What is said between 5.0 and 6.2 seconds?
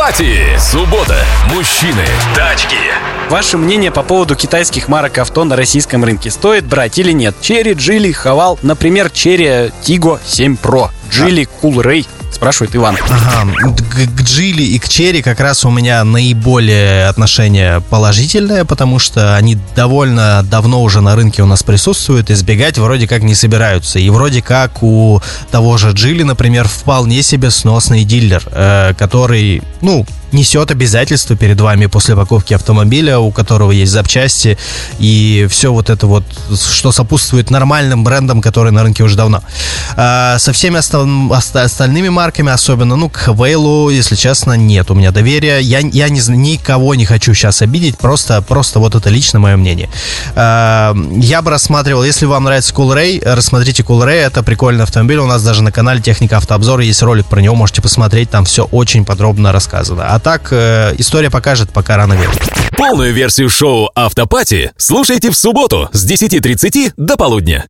авто на российском